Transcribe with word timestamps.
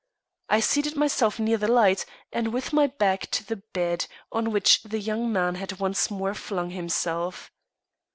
I 0.49 0.61
seated 0.61 0.95
myself 0.95 1.37
near 1.39 1.57
the 1.57 1.67
light, 1.67 2.07
and 2.33 2.51
with 2.51 2.73
my 2.73 2.87
back 2.87 3.29
to 3.29 3.45
the 3.45 3.57
bed, 3.57 4.07
on 4.31 4.49
which 4.49 4.81
the 4.81 4.97
young 4.99 5.31
man 5.31 5.53
had 5.53 5.79
once 5.79 6.09
more 6.09 6.33
flung 6.33 6.71
himself. 6.71 7.51